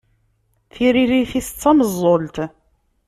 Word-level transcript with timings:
Tiririt-is 0.73 1.47
d 1.49 1.55
tameẓẓult. 1.61 2.35